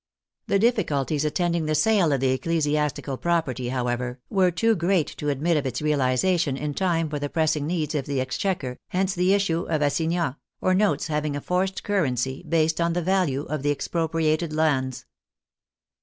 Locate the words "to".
5.17-5.29